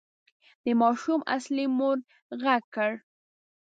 د 0.63 0.65
ماشوم 0.81 1.19
اصلي 1.35 1.65
مور 1.77 1.97
غږ 2.41 2.63
کړ. 2.75 2.91